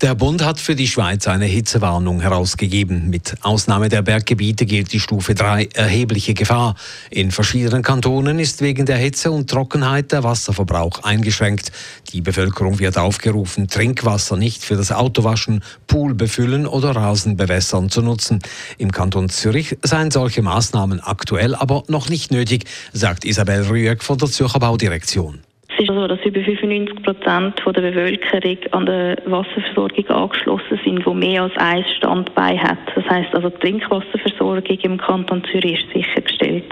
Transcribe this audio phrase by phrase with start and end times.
[0.00, 3.10] Der Bund hat für die Schweiz eine Hitzewarnung herausgegeben.
[3.10, 6.74] Mit Ausnahme der Berggebiete gilt die Stufe 3 erhebliche Gefahr.
[7.10, 11.72] In verschiedenen Kantonen ist wegen der Hitze und Trockenheit der Wasserverbrauch eingeschränkt.
[12.12, 18.00] Die Bevölkerung wird aufgerufen, Trinkwasser nicht für das Autowaschen, Pool befüllen oder Rasen bewässern zu
[18.00, 18.40] nutzen.
[18.78, 24.16] Im Kanton Zürich seien solche Maßnahmen aktuell aber noch nicht nötig, sagt Isabel Rüegg von
[24.16, 25.40] der Zürcher Baudirektion.
[25.80, 31.14] Es ist so, dass über 95 Prozent der Bevölkerung an der Wasserversorgung angeschlossen sind, die
[31.14, 32.76] mehr als ein Standbein hat.
[32.94, 36.64] Das heißt also, die Trinkwasserversorgung im Kanton Zürich ist sichergestellt.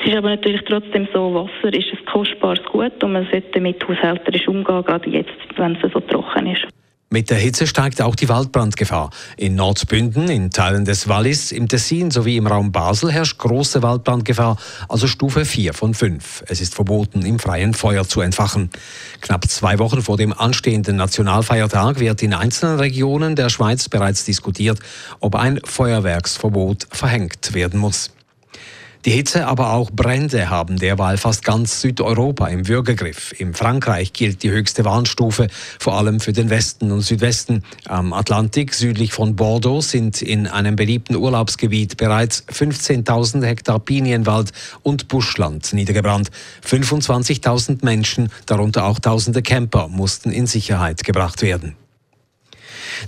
[0.00, 3.86] Es ist aber natürlich trotzdem so, Wasser ist ein kostbares Gut und man sollte damit
[3.86, 6.66] haushälterisch umgehen, gerade jetzt, wenn es so trocken ist.
[7.14, 9.10] Mit der Hitze steigt auch die Waldbrandgefahr.
[9.36, 14.56] In Nordbünden, in Teilen des Wallis, im Tessin sowie im Raum Basel herrscht große Waldbrandgefahr,
[14.88, 16.42] also Stufe 4 von 5.
[16.48, 18.68] Es ist verboten, im freien Feuer zu entfachen.
[19.20, 24.80] Knapp zwei Wochen vor dem anstehenden Nationalfeiertag wird in einzelnen Regionen der Schweiz bereits diskutiert,
[25.20, 28.10] ob ein Feuerwerksverbot verhängt werden muss.
[29.04, 33.38] Die Hitze, aber auch Brände haben derweil fast ganz Südeuropa im Würgegriff.
[33.38, 37.64] In Frankreich gilt die höchste Warnstufe, vor allem für den Westen und Südwesten.
[37.86, 45.08] Am Atlantik südlich von Bordeaux sind in einem beliebten Urlaubsgebiet bereits 15.000 Hektar Pinienwald und
[45.08, 46.30] Buschland niedergebrannt.
[46.66, 51.76] 25.000 Menschen, darunter auch tausende Camper, mussten in Sicherheit gebracht werden.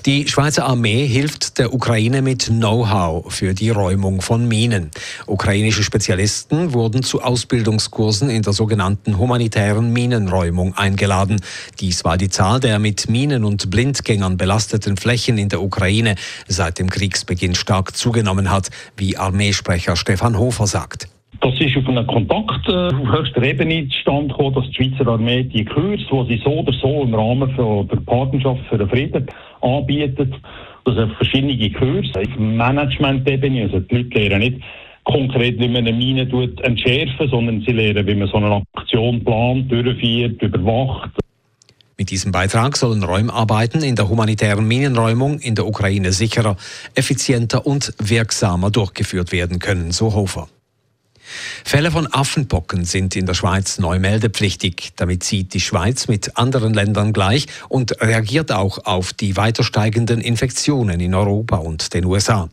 [0.06, 4.92] Die Schweizer Armee hilft der Ukraine mit Know-how für die Räumung von Minen.
[5.26, 11.40] Ukrainische Spezialisten wurden zu Ausbildungskursen in der sogenannten humanitären Minenräumung eingeladen.
[11.80, 16.14] Dies war die Zahl der mit Minen und Blindgängern belasteten Flächen in der Ukraine
[16.46, 21.08] seit dem Kriegsbeginn stark zugenommen hat, wie Armeesprecher Stefan Hofer sagt.
[21.40, 25.42] Das ist auf einem Kontakt äh, auf höchster Ebene zustande gekommen, dass die Schweizer Armee
[25.44, 29.26] die Kurs, die sie so oder so im Rahmen von der Partnerschaft für den Frieden
[29.60, 30.32] anbietet,
[30.84, 34.62] also verschiedene Kurse auf Management-Ebene, also die Leute lernen nicht
[35.04, 39.22] konkret, wie man eine Mine tut, entschärfen, sondern sie lernen, wie man so eine Aktion
[39.24, 41.10] plant, durchführt, überwacht.
[41.98, 46.56] Mit diesem Beitrag sollen Räumarbeiten in der humanitären Minenräumung in der Ukraine sicherer,
[46.94, 50.48] effizienter und wirksamer durchgeführt werden können, so Hofer.
[51.64, 54.92] Fälle von Affenpocken sind in der Schweiz neu meldepflichtig.
[54.96, 60.20] Damit zieht die Schweiz mit anderen Ländern gleich und reagiert auch auf die weiter steigenden
[60.20, 62.48] Infektionen in Europa und den USA.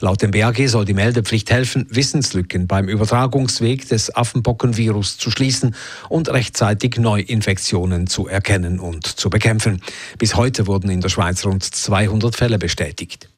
[0.00, 5.74] Laut dem BAG soll die Meldepflicht helfen, Wissenslücken beim Übertragungsweg des Affenpockenvirus zu schließen
[6.08, 9.82] und rechtzeitig Neuinfektionen zu erkennen und zu bekämpfen.
[10.18, 13.28] Bis heute wurden in der Schweiz rund 200 Fälle bestätigt.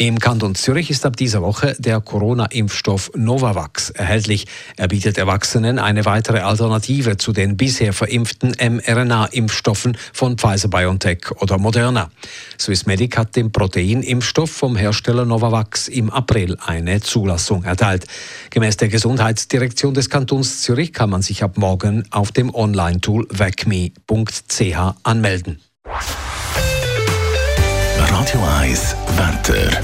[0.00, 4.46] Im Kanton Zürich ist ab dieser Woche der Corona-Impfstoff Novavax erhältlich.
[4.76, 11.58] Er bietet Erwachsenen eine weitere Alternative zu den bisher verimpften mRNA-Impfstoffen von Pfizer BioNTech oder
[11.58, 12.12] Moderna.
[12.60, 18.06] Swissmedic hat dem Proteinimpfstoff vom Hersteller Novavax im April eine Zulassung erteilt.
[18.50, 24.94] Gemäß der Gesundheitsdirektion des Kantons Zürich kann man sich ab morgen auf dem Online-Tool vacme.ch
[25.02, 25.58] anmelden.
[28.28, 29.80] Radio 1 Wetter.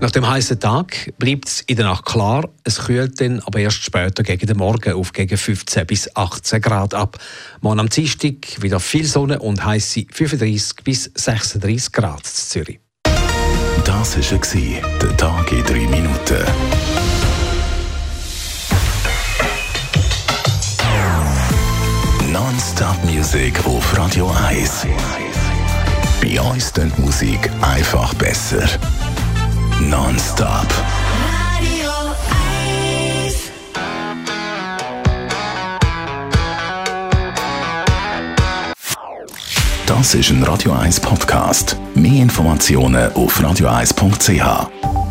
[0.00, 2.48] Nach dem heißen Tag bleibt es in der Nacht klar.
[2.62, 6.94] Es kühlt dann aber erst später gegen den Morgen auf gegen 15 bis 18 Grad
[6.94, 7.18] ab.
[7.60, 12.78] Morgen am Dienstag wieder viel Sonne und heiße 35 bis 36 Grad in Zürich.
[13.84, 16.44] Das war der Tag in 3 Minuten.
[22.30, 24.86] Non-Stop Music auf Radio 1.
[26.20, 28.66] Bei uns klingt die Musik einfach besser.
[29.80, 30.66] Non-Stop.
[31.22, 31.90] Radio
[33.24, 33.50] 1.
[39.86, 41.76] Das ist ein Radio 1 Podcast.
[41.94, 45.07] Mehr Informationen auf radio1.ch.